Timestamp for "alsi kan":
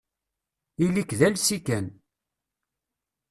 1.27-1.85